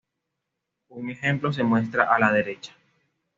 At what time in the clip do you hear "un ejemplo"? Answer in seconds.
0.89-1.53